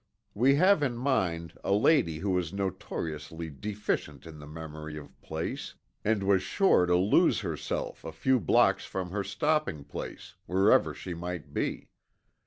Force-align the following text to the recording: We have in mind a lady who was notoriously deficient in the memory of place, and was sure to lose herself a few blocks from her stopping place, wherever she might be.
We 0.33 0.55
have 0.55 0.81
in 0.81 0.97
mind 0.97 1.59
a 1.63 1.73
lady 1.73 2.17
who 2.17 2.31
was 2.31 2.51
notoriously 2.51 3.51
deficient 3.51 4.25
in 4.25 4.39
the 4.39 4.47
memory 4.47 4.97
of 4.97 5.21
place, 5.21 5.75
and 6.03 6.23
was 6.23 6.41
sure 6.41 6.87
to 6.87 6.95
lose 6.97 7.41
herself 7.41 8.03
a 8.03 8.11
few 8.11 8.39
blocks 8.39 8.83
from 8.83 9.11
her 9.11 9.23
stopping 9.23 9.83
place, 9.83 10.33
wherever 10.47 10.95
she 10.95 11.13
might 11.13 11.53
be. 11.53 11.89